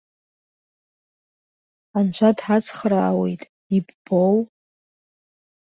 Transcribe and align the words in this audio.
Анцәа 1.97 2.29
дҳацхраауеит, 2.37 3.41
иббоу! 3.75 4.37